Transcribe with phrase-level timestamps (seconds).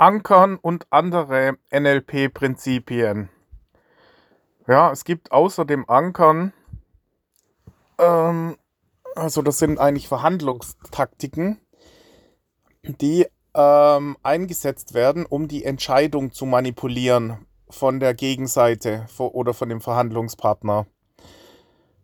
[0.00, 3.28] Ankern und andere NLP-Prinzipien.
[4.66, 6.54] Ja, es gibt außer dem Ankern,
[7.98, 8.56] ähm,
[9.14, 11.60] also das sind eigentlich Verhandlungstaktiken,
[12.82, 19.82] die ähm, eingesetzt werden, um die Entscheidung zu manipulieren von der Gegenseite oder von dem
[19.82, 20.86] Verhandlungspartner.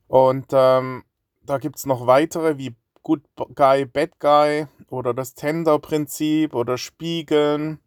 [0.06, 1.02] Und ähm,
[1.42, 3.22] da gibt es noch weitere wie Good
[3.54, 7.80] Guy, Bad Guy oder das Tender-Prinzip oder Spiegeln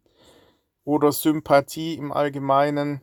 [0.90, 3.00] oder Sympathie im Allgemeinen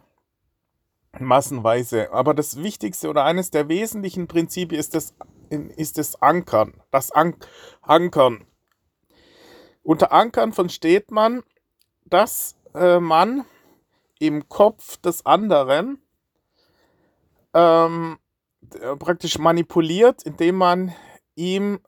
[1.18, 2.12] massenweise.
[2.12, 5.14] Aber das Wichtigste oder eines der wesentlichen Prinzipien ist das,
[5.50, 6.74] ist das Ankern.
[6.92, 7.36] Das An
[7.82, 8.46] Ankern.
[9.84, 11.44] Unter Ankern versteht man,
[12.04, 13.46] dass äh, man
[14.20, 16.02] im Kopf des anderen
[17.54, 18.18] ähm,
[19.00, 20.94] praktisch manipuliert, indem man
[21.36, 21.80] ihm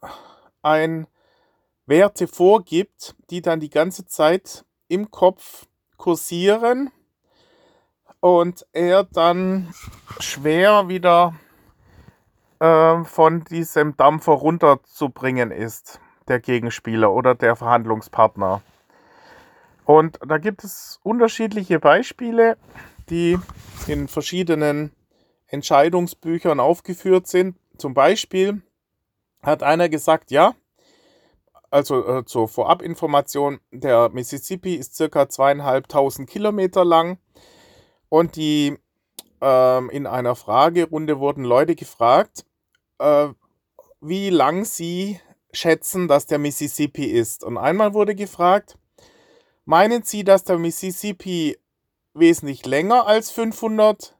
[0.61, 1.08] ein
[1.88, 5.66] Werte vorgibt, die dann die ganze Zeit im Kopf
[5.99, 6.89] kursieren
[8.22, 9.72] und er dann
[10.19, 11.36] schwer wieder
[12.59, 18.61] äh, von diesem Dampfer runterzubringen ist, der Gegenspieler oder der Verhandlungspartner.
[19.86, 22.58] Und da gibt es unterschiedliche Beispiele,
[23.09, 23.38] die
[23.88, 24.92] in verschiedenen
[25.47, 27.58] Entscheidungsbüchern aufgeführt sind.
[27.77, 28.61] Zum Beispiel
[29.42, 30.53] hat einer gesagt, ja,
[31.72, 37.17] also äh, zur Vorabinformation, der Mississippi ist circa zweieinhalbtausend Kilometer lang
[38.09, 38.78] und die
[39.42, 42.45] ähm, in einer Fragerunde wurden Leute gefragt,
[43.00, 43.30] äh,
[44.02, 45.20] wie lang sie
[45.52, 47.44] schätzen, dass der Mississippi ist.
[47.44, 48.78] Und einmal wurde gefragt,
[49.66, 51.58] meinen Sie, dass der Mississippi
[52.14, 54.16] wesentlich länger als 500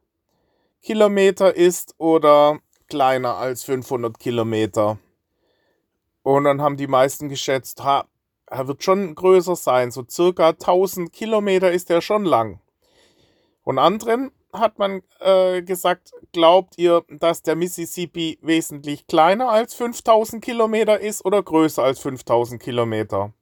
[0.82, 4.98] Kilometer ist oder kleiner als 500 Kilometer?
[6.24, 8.06] Und dann haben die meisten geschätzt, ha,
[8.46, 12.60] er wird schon größer sein, so circa 1000 Kilometer ist er schon lang.
[13.64, 20.44] Und anderen hat man äh, gesagt, glaubt ihr, dass der Mississippi wesentlich kleiner als 5000
[20.44, 23.34] Kilometer ist oder größer als 5000 Kilometer?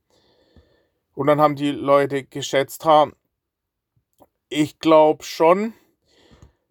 [1.16, 3.10] Und dann haben die Leute geschätzt, ha,
[4.50, 5.74] ich glaube schon,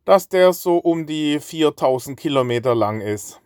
[0.05, 3.41] dass der so um die 4000 Kilometer lang ist.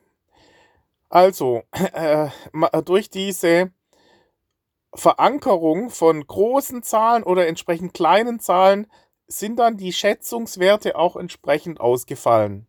[1.10, 2.28] Also, äh,
[2.84, 3.72] durch diese
[4.94, 8.87] Verankerung von großen Zahlen oder entsprechend kleinen Zahlen
[9.26, 12.66] sind dann die Schätzungswerte auch entsprechend ausgefallen.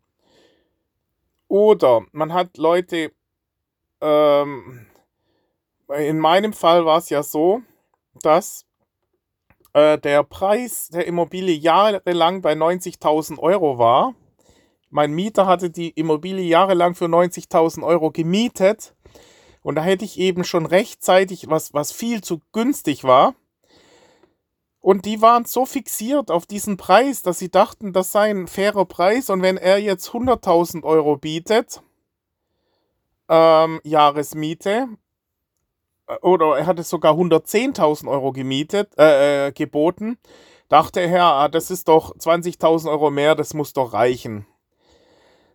[1.47, 3.12] Oder man hat Leute,
[4.01, 4.88] ähm,
[5.96, 7.62] in meinem Fall war es ja so,
[8.22, 8.66] dass
[9.74, 14.16] äh, der Preis der Immobilie jahrelang bei 90.000 Euro war
[14.91, 18.94] mein Mieter hatte die Immobilie jahrelang für 90.000 Euro gemietet.
[19.63, 23.35] Und da hätte ich eben schon rechtzeitig, was, was viel zu günstig war.
[24.81, 28.85] Und die waren so fixiert auf diesen Preis, dass sie dachten, das sei ein fairer
[28.85, 29.30] Preis.
[29.30, 31.81] Und wenn er jetzt 100.000 Euro bietet,
[33.30, 34.88] ähm, Jahresmiete,
[36.07, 40.18] äh, oder er hatte sogar 110.000 Euro gemietet, äh, äh, geboten,
[40.68, 44.47] dachte er, ah, das ist doch 20.000 Euro mehr, das muss doch reichen.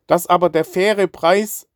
[0.07, 1.69] Dass aber der faire Preis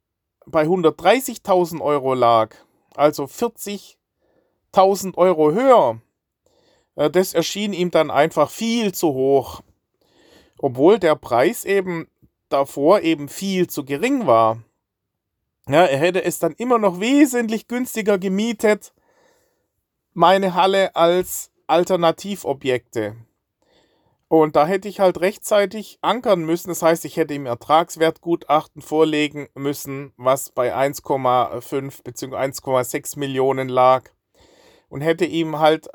[0.47, 2.55] bei 130.000 Euro lag,
[2.95, 6.01] also 40.000 Euro höher,
[6.97, 9.63] äh, das erschien ihm dann einfach viel zu hoch.
[10.59, 12.09] Obwohl der Preis eben
[12.51, 14.63] davor eben viel zu gering war.
[15.69, 18.93] Ja, er hätte es dann immer noch wesentlich günstiger gemietet,
[20.13, 23.17] meine Halle als Alternativobjekte.
[24.31, 26.69] Und da hätte ich halt rechtzeitig ankern müssen.
[26.69, 32.37] Das heißt, ich hätte ihm Ertragswertgutachten vorlegen müssen, was bei 1,5 bzw.
[32.37, 34.05] 1,6 Millionen lag.
[34.89, 35.89] Und hätte ihm halt,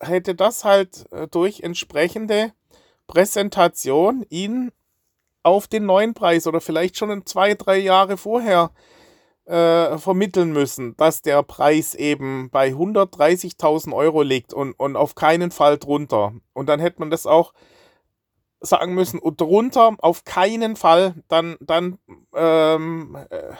[0.00, 2.54] hätte das halt äh, durch entsprechende
[3.08, 4.72] Präsentation ihn
[5.42, 8.70] auf den neuen Preis oder vielleicht schon zwei, drei Jahre vorher
[9.44, 15.50] äh, vermitteln müssen, dass der Preis eben bei 130.000 Euro liegt und, und auf keinen
[15.50, 16.32] Fall drunter.
[16.54, 17.52] Und dann hätte man das auch
[18.62, 21.98] sagen müssen, und drunter auf keinen Fall dann, dann
[22.34, 23.54] ähm, äh,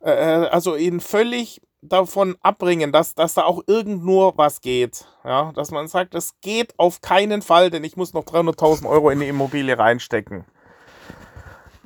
[0.00, 5.06] äh, also ihn völlig davon abbringen, dass, dass da auch irgend nur was geht.
[5.24, 9.10] Ja, dass man sagt, es geht auf keinen Fall, denn ich muss noch 300.000 Euro
[9.10, 10.44] in die Immobilie reinstecken.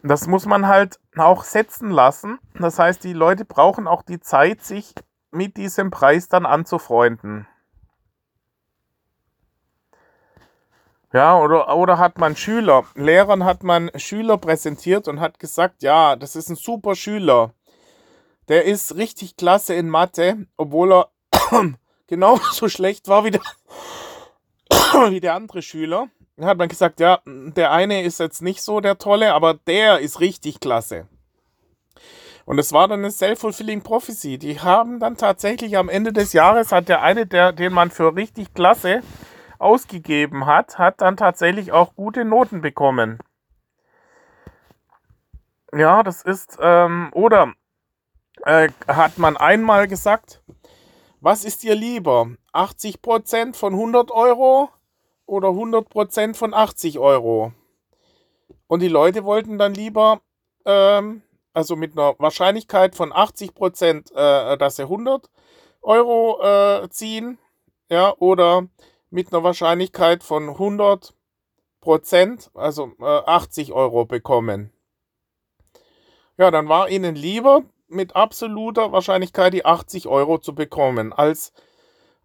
[0.02, 2.38] Das muss man halt auch setzen lassen.
[2.58, 4.94] Das heißt, die Leute brauchen auch die Zeit, sich
[5.30, 7.46] mit diesem Preis dann anzufreunden.
[11.12, 16.16] Ja, oder, oder hat man Schüler, Lehrern hat man Schüler präsentiert und hat gesagt, ja,
[16.16, 17.52] das ist ein super Schüler.
[18.48, 21.08] Der ist richtig klasse in Mathe, obwohl er
[22.06, 23.42] genauso schlecht war wie der,
[25.10, 26.08] wie der andere Schüler.
[26.38, 29.98] Da hat man gesagt, ja, der eine ist jetzt nicht so der Tolle, aber der
[29.98, 31.08] ist richtig klasse.
[32.46, 34.38] Und es war dann eine self-fulfilling prophecy.
[34.38, 38.16] Die haben dann tatsächlich am Ende des Jahres hat der eine, der, den man für
[38.16, 39.02] richtig klasse
[39.62, 43.18] ausgegeben hat, hat dann tatsächlich auch gute Noten bekommen.
[45.74, 47.54] Ja, das ist, ähm, oder
[48.44, 50.42] äh, hat man einmal gesagt,
[51.20, 52.30] was ist dir lieber?
[52.52, 54.70] 80% von 100 Euro
[55.24, 57.52] oder 100% von 80 Euro?
[58.66, 60.20] Und die Leute wollten dann lieber,
[60.66, 61.22] ähm,
[61.54, 65.30] also mit einer Wahrscheinlichkeit von 80%, äh, dass sie 100
[65.82, 67.38] Euro äh, ziehen,
[67.88, 68.66] ja, oder
[69.12, 71.12] mit einer Wahrscheinlichkeit von 100%
[72.54, 74.72] also äh, 80 Euro bekommen.
[76.38, 81.52] Ja, dann war ihnen lieber, mit absoluter Wahrscheinlichkeit die 80 Euro zu bekommen, als,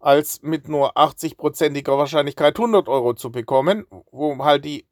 [0.00, 4.86] als mit nur 80-prozentiger Wahrscheinlichkeit 100 Euro zu bekommen, wo halt die,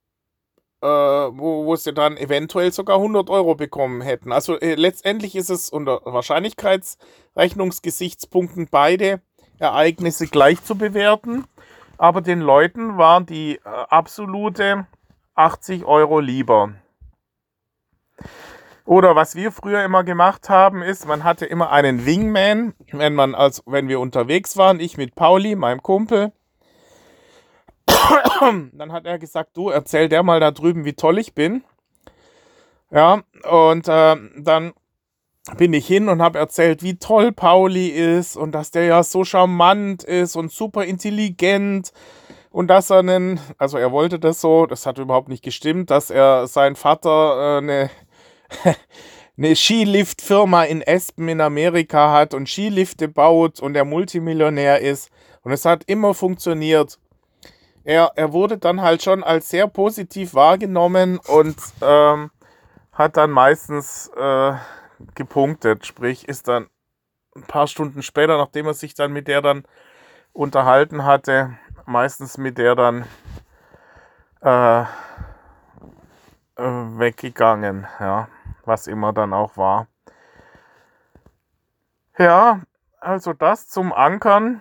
[0.82, 4.32] äh, wo, wo sie dann eventuell sogar 100 Euro bekommen hätten.
[4.32, 9.22] Also äh, letztendlich ist es unter Wahrscheinlichkeitsrechnungsgesichtspunkten beide
[9.58, 11.46] Ereignisse gleich zu bewerten,
[11.98, 14.86] aber den Leuten waren die äh, absolute
[15.34, 16.72] 80 Euro lieber.
[18.84, 23.34] Oder was wir früher immer gemacht haben, ist, man hatte immer einen Wingman, wenn man
[23.34, 26.32] als wenn wir unterwegs waren, ich mit Pauli, meinem Kumpel.
[28.40, 31.64] Dann hat er gesagt, du erzähl der mal da drüben, wie toll ich bin.
[32.90, 34.72] Ja, und äh, dann
[35.56, 39.24] bin ich hin und habe erzählt, wie toll Pauli ist und dass der ja so
[39.24, 41.92] charmant ist und super intelligent
[42.50, 46.10] und dass er einen, also er wollte das so, das hat überhaupt nicht gestimmt, dass
[46.10, 47.90] er seinen Vater äh, eine
[49.36, 55.10] eine Skiliftfirma in Espen in Amerika hat und Skilifte baut und er Multimillionär ist.
[55.42, 56.98] Und es hat immer funktioniert.
[57.84, 62.30] Er, er wurde dann halt schon als sehr positiv wahrgenommen und ähm,
[62.92, 64.52] hat dann meistens äh,
[65.14, 65.86] gepunktet.
[65.86, 66.68] Sprich, ist dann
[67.34, 69.64] ein paar Stunden später, nachdem er sich dann mit der dann
[70.32, 71.56] unterhalten hatte,
[71.86, 73.04] meistens mit der dann
[74.42, 74.86] äh, äh
[76.56, 77.86] weggegangen.
[78.00, 78.28] Ja
[78.66, 79.88] was immer dann auch war.
[82.18, 82.62] Ja,
[83.00, 84.60] also das zum Ankern.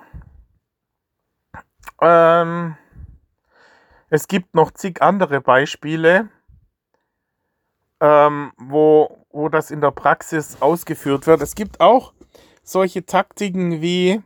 [2.01, 2.75] Ähm,
[4.09, 6.29] es gibt noch zig andere Beispiele,
[7.99, 11.41] ähm, wo, wo das in der Praxis ausgeführt wird.
[11.41, 12.13] Es gibt auch
[12.63, 14.21] solche Taktiken wie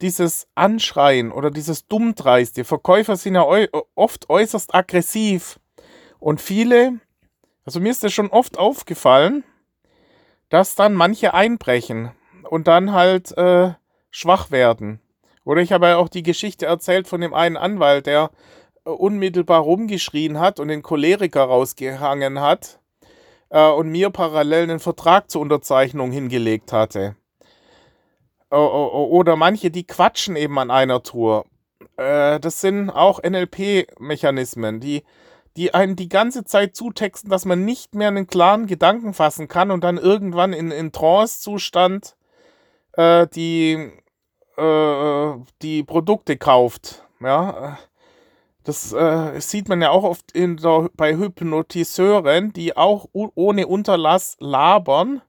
[0.00, 2.64] dieses Anschreien oder dieses Dummdreiste.
[2.64, 3.44] Verkäufer sind ja
[3.94, 5.58] oft äußerst aggressiv
[6.20, 7.00] und viele
[7.68, 9.44] also mir ist es schon oft aufgefallen,
[10.48, 12.12] dass dann manche einbrechen
[12.48, 13.74] und dann halt äh,
[14.10, 15.02] schwach werden.
[15.44, 18.30] Oder ich habe ja auch die Geschichte erzählt von dem einen Anwalt, der
[18.90, 22.80] unmittelbar rumgeschrien hat und den Choleriker rausgehangen hat
[23.50, 27.16] äh, und mir parallel einen Vertrag zur Unterzeichnung hingelegt hatte.
[28.50, 31.44] Oder manche, die quatschen eben an einer Tour.
[31.96, 35.02] Äh, das sind auch NLP-Mechanismen, die
[35.58, 39.72] die einen die ganze Zeit zutexten, dass man nicht mehr einen klaren Gedanken fassen kann
[39.72, 42.16] und dann irgendwann in, in Trance-Zustand
[42.92, 43.90] äh, die,
[44.56, 47.04] äh, die Produkte kauft.
[47.20, 47.76] Ja,
[48.68, 55.22] das äh, sieht man ja auch oft der, bei Hypnotiseuren, die auch ohne Unterlass labern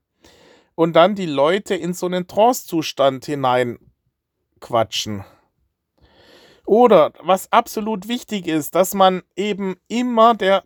[0.76, 5.24] und dann die Leute in so einen Trance-Zustand hineinquatschen.
[6.66, 10.66] Oder was absolut wichtig ist, dass man eben immer der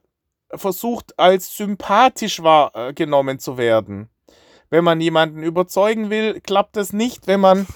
[0.49, 4.09] versucht, als sympathisch wahrgenommen zu werden.
[4.71, 7.67] Wenn man jemanden überzeugen will, klappt es nicht, wenn man,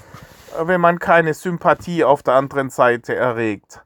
[0.60, 3.84] wenn man keine Sympathie auf der anderen Seite erregt.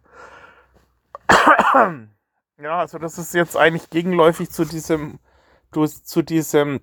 [2.62, 5.20] Ja, also das ist jetzt eigentlich gegenläufig zu diesem,
[5.72, 6.82] zu diesem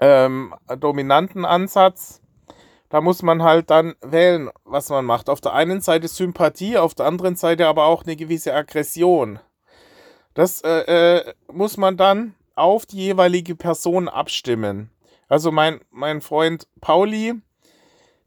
[0.00, 2.20] ähm, dominanten Ansatz
[2.88, 5.28] da muss man halt dann wählen, was man macht.
[5.28, 9.40] Auf der einen Seite Sympathie, auf der anderen Seite aber auch eine gewisse Aggression.
[10.34, 14.90] Das äh, äh, muss man dann auf die jeweilige Person abstimmen.
[15.28, 17.34] Also mein, mein Freund Pauli,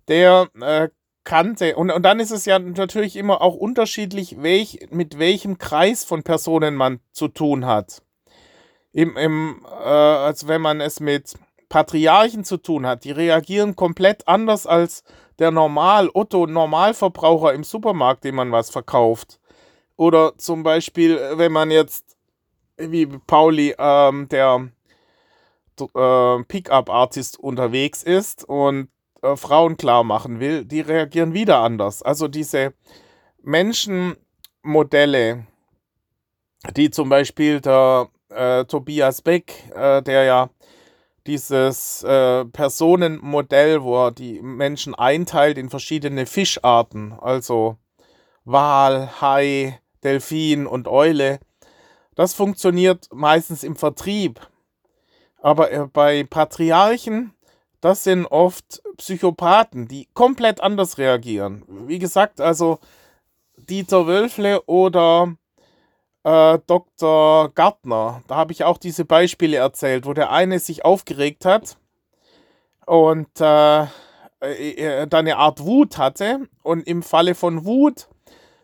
[0.08, 0.90] der äh,
[1.30, 6.04] kannte, und, und dann ist es ja natürlich immer auch unterschiedlich, welch, mit welchem Kreis
[6.04, 8.02] von Personen man zu tun hat.
[8.92, 11.36] Im, im, äh, als wenn man es mit
[11.70, 13.04] Patriarchen zu tun hat.
[13.04, 15.04] Die reagieren komplett anders als
[15.38, 19.40] der Normal, Otto Normalverbraucher im Supermarkt, dem man was verkauft.
[19.98, 22.18] Oder zum Beispiel, wenn man jetzt,
[22.78, 24.68] wie Pauli, ähm, der
[25.80, 28.90] äh, Pickup-Artist unterwegs ist und
[29.22, 32.02] äh, Frauen klar machen will, die reagieren wieder anders.
[32.02, 32.74] Also diese
[33.42, 34.16] Menschen
[34.62, 35.46] Modelle,
[36.76, 40.50] die zum Beispiel der äh, Tobias Beck, äh, der ja
[41.28, 47.78] dieses äh, Personenmodell, wo er die Menschen einteilt in verschiedene Fischarten, also
[48.46, 51.40] Wal, Hai, Delfin und Eule,
[52.16, 54.40] das funktioniert meistens im Vertrieb.
[55.42, 57.34] Aber äh, bei Patriarchen,
[57.82, 61.64] das sind oft Psychopathen, die komplett anders reagieren.
[61.88, 62.80] Wie gesagt, also
[63.58, 65.36] Dieter Wölfle oder
[66.24, 67.50] äh, Dr.
[67.54, 71.78] Gartner, da habe ich auch diese Beispiele erzählt, wo der eine sich aufgeregt hat
[72.86, 73.86] und äh, äh,
[74.42, 78.10] äh dann eine Art Wut hatte und im Falle von Wut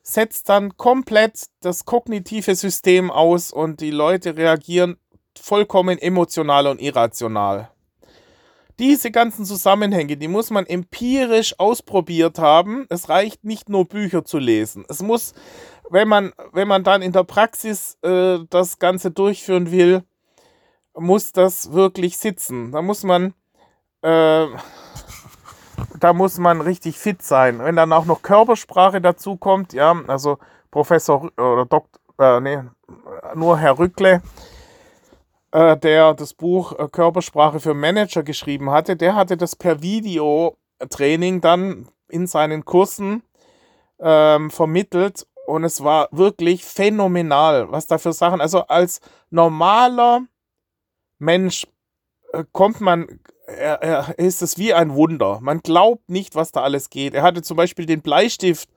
[0.01, 4.97] setzt dann komplett das kognitive System aus und die Leute reagieren
[5.37, 7.69] vollkommen emotional und irrational.
[8.77, 12.85] Diese ganzen Zusammenhänge, die muss man empirisch ausprobiert haben.
[12.89, 14.85] Es reicht nicht nur Bücher zu lesen.
[14.89, 15.33] Es muss,
[15.89, 20.03] wenn man, wenn man dann in der Praxis äh, das Ganze durchführen will,
[20.93, 22.71] muss das wirklich sitzen.
[22.71, 23.33] Da muss man,
[24.01, 24.45] äh,
[25.99, 27.59] da muss man richtig fit sein.
[27.59, 30.37] Wenn dann auch noch Körpersprache dazu kommt, ja, also
[30.69, 32.59] Professor oder Doktor, äh, nee,
[33.35, 34.21] nur Herr Rückle,
[35.55, 41.39] äh, der das Buch äh, Körpersprache für Manager geschrieben hatte, der hatte das per Videotraining
[41.39, 43.23] dann in seinen Kursen
[43.99, 50.23] ähm, vermittelt und es war wirklich phänomenal, was da für Sachen, also als normaler
[51.19, 51.65] Mensch
[52.33, 55.39] äh, kommt man, er, er, ist es wie ein Wunder.
[55.41, 57.13] Man glaubt nicht, was da alles geht.
[57.13, 58.67] Er hatte zum Beispiel den Bleistift,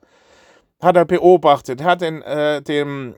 [0.79, 1.81] hat er beobachtet.
[1.81, 3.15] Er hat den, äh, dem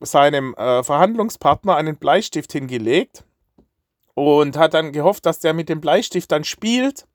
[0.00, 3.24] seinem äh, Verhandlungspartner einen Bleistift hingelegt
[4.14, 7.06] und hat dann gehofft, dass der mit dem Bleistift dann spielt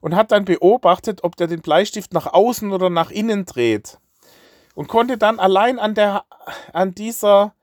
[0.00, 3.98] und hat dann beobachtet, ob der den Bleistift nach außen oder nach innen dreht
[4.74, 6.24] und konnte dann allein an der
[6.72, 7.54] an dieser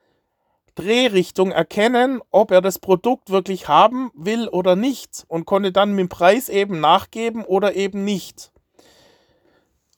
[0.75, 6.00] Drehrichtung erkennen, ob er das Produkt wirklich haben will oder nicht und konnte dann mit
[6.00, 8.51] dem Preis eben nachgeben oder eben nicht.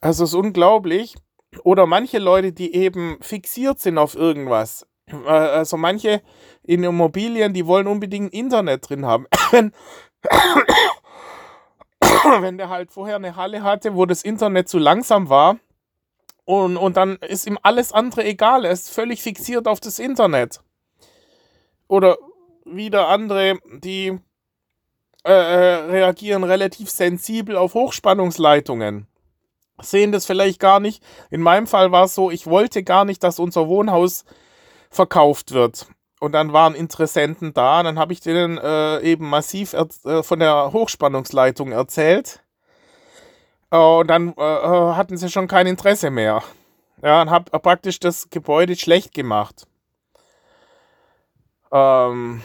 [0.02, 1.16] Also es ist unglaublich.
[1.64, 4.86] Oder manche Leute, die eben fixiert sind auf irgendwas.
[5.08, 6.22] Äh, also manche
[6.64, 9.28] in Immobilien, die wollen unbedingt Internet drin haben.
[9.52, 9.72] Wenn,
[12.42, 15.60] wenn der halt vorher eine Halle hatte, wo das Internet zu langsam war,
[16.46, 18.66] und, und dann ist ihm alles andere egal.
[18.66, 20.62] Er ist völlig fixiert auf das Internet.
[21.88, 22.18] Oder
[22.66, 24.20] wieder andere, die
[25.24, 29.08] äh, äh reagieren relativ sensibel auf Hochspannungsleitungen
[29.82, 31.04] sehen das vielleicht gar nicht.
[31.30, 34.26] In meinem Fall war es so, ich wollte gar nicht, dass unser Wohnhaus
[34.90, 35.88] verkauft wird.
[36.20, 40.72] Und dann waren Interessenten da, dann habe ich denen äh, eben massiv äh, von der
[40.72, 42.42] Hochspannungsleitung erzählt.
[43.70, 46.42] Äh, und dann äh, äh, hatten sie schon kein Interesse mehr.
[47.04, 49.68] Ja, und habe praktisch das Gebäude schlecht gemacht.
[51.72, 52.42] Ähm,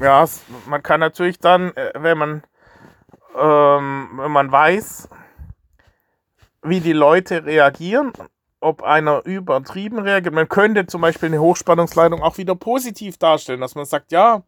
[0.00, 0.24] ja,
[0.66, 2.42] man kann natürlich dann, äh, wenn man,
[3.36, 5.08] ähm, wenn man weiß,
[6.62, 8.12] wie die Leute reagieren,
[8.60, 10.34] ob einer übertrieben reagiert.
[10.34, 14.42] Man könnte zum Beispiel eine Hochspannungsleitung auch wieder positiv darstellen, dass man sagt, ja,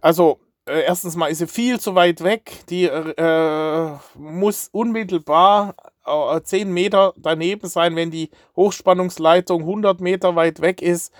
[0.00, 5.74] also äh, erstens mal ist sie viel zu weit weg, die äh, muss unmittelbar
[6.06, 11.12] äh, 10 Meter daneben sein, wenn die Hochspannungsleitung 100 Meter weit weg ist.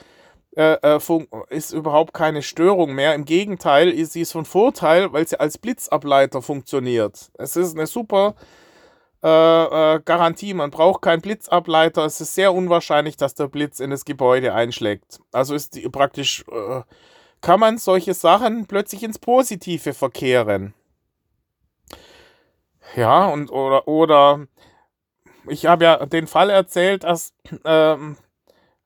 [0.56, 0.98] Äh, äh
[1.50, 3.14] ist überhaupt keine Störung mehr.
[3.14, 7.30] Im Gegenteil, ist sie von Vorteil, weil sie als Blitzableiter funktioniert.
[7.34, 8.34] Es ist eine super
[9.22, 10.54] äh, äh, Garantie.
[10.54, 12.04] Man braucht keinen Blitzableiter.
[12.04, 15.20] Es ist sehr unwahrscheinlich, dass der Blitz in das Gebäude einschlägt.
[15.32, 16.82] Also ist die, praktisch, äh,
[17.40, 20.74] kann man solche Sachen plötzlich ins Positive verkehren.
[22.96, 24.46] Ja, und oder, oder
[25.48, 27.34] ich habe ja den Fall erzählt, dass
[27.64, 28.16] ähm,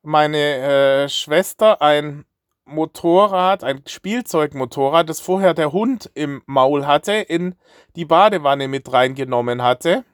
[0.02, 2.24] meine äh, Schwester ein
[2.64, 7.54] Motorrad, ein Spielzeugmotorrad, das vorher der Hund im Maul hatte, in
[7.96, 10.04] die Badewanne mit reingenommen hatte.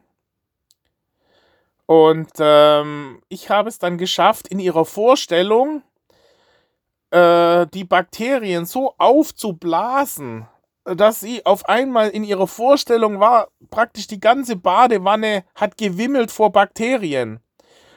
[1.88, 5.82] Und ähm, ich habe es dann geschafft, in ihrer Vorstellung
[7.10, 10.46] äh, die Bakterien so aufzublasen,
[10.84, 16.52] dass sie auf einmal in ihrer Vorstellung war, praktisch die ganze Badewanne hat gewimmelt vor
[16.52, 17.40] Bakterien.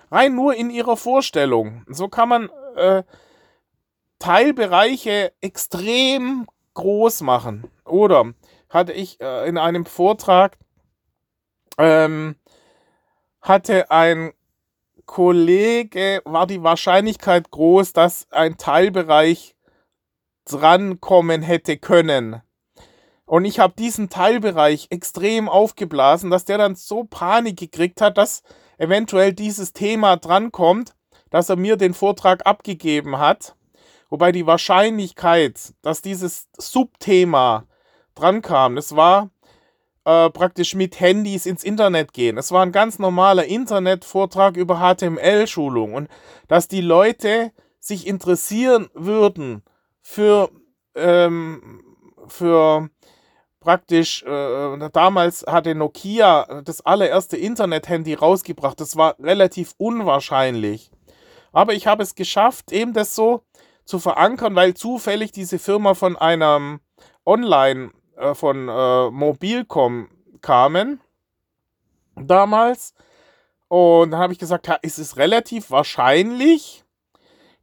[0.10, 1.84] Rein nur in ihrer Vorstellung.
[1.90, 3.04] So kann man äh,
[4.20, 7.70] Teilbereiche extrem groß machen.
[7.84, 8.34] Oder
[8.70, 10.58] hatte ich äh, in einem Vortrag
[11.78, 12.38] ähm,
[13.42, 14.34] hatte ein
[15.06, 19.56] Kollege, war die Wahrscheinlichkeit groß, dass ein Teilbereich
[20.46, 22.42] drankommen hätte können.
[23.26, 28.44] Und ich habe diesen Teilbereich extrem aufgeblasen, dass der dann so Panik gekriegt hat, dass
[28.78, 30.96] eventuell dieses Thema drankommt,
[31.30, 33.56] dass er mir den Vortrag abgegeben hat.
[34.10, 37.66] Wobei die Wahrscheinlichkeit, dass dieses Subthema
[38.16, 39.30] drankam, das war
[40.06, 42.38] äh, praktisch mit Handys ins Internet gehen.
[42.38, 46.10] Es war ein ganz normaler Internetvortrag über HTML-Schulung und
[46.48, 49.64] dass die Leute sich interessieren würden
[50.02, 50.50] für,
[50.96, 51.84] ähm,
[52.28, 52.90] für
[53.60, 58.80] praktisch, äh, damals hatte Nokia das allererste Internet-Handy rausgebracht.
[58.80, 60.92] Das war relativ unwahrscheinlich.
[61.52, 63.44] Aber ich habe es geschafft, eben das so
[63.86, 66.80] zu verankern, weil zufällig diese Firma von einem
[67.26, 70.10] Online, äh, von äh, Mobilcom
[70.42, 71.02] kamen
[72.16, 72.94] damals.
[73.68, 76.84] Und dann habe ich gesagt, ja, ist es relativ wahrscheinlich,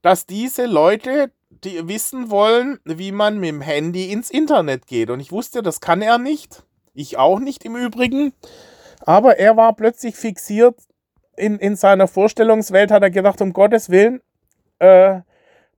[0.02, 1.32] dass diese Leute
[1.64, 5.10] die wissen wollen, wie man mit dem Handy ins Internet geht.
[5.10, 6.62] Und ich wusste, das kann er nicht.
[6.94, 8.32] Ich auch nicht im Übrigen.
[9.00, 10.76] Aber er war plötzlich fixiert
[11.36, 14.20] in, in seiner Vorstellungswelt, hat er gedacht, um Gottes Willen,
[14.78, 15.20] äh,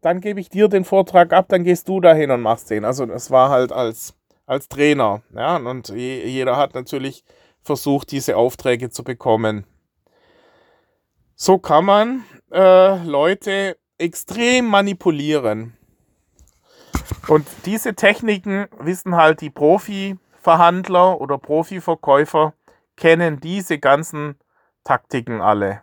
[0.01, 2.85] dann gebe ich dir den Vortrag ab, dann gehst du dahin und machst den.
[2.85, 4.15] Also das war halt als,
[4.51, 5.23] als Trainer.
[5.33, 7.25] Ja, und jeder hat natürlich
[7.63, 9.65] versucht, diese Aufträge zu bekommen.
[11.37, 15.77] So kann man äh, Leute extrem manipulieren.
[17.29, 22.55] Und diese Techniken wissen halt die Profi-Verhandler oder Profi-Verkäufer,
[22.97, 24.37] kennen diese ganzen
[24.83, 25.83] Taktiken alle.